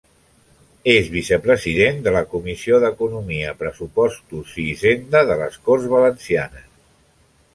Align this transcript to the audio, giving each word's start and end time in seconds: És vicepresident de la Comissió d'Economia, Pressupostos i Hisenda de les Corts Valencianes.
És 0.93 1.09
vicepresident 1.15 1.99
de 2.07 2.13
la 2.15 2.23
Comissió 2.31 2.79
d'Economia, 2.85 3.53
Pressupostos 3.61 4.57
i 4.63 4.67
Hisenda 4.71 5.23
de 5.33 5.39
les 5.43 5.63
Corts 5.69 5.89
Valencianes. 5.95 6.67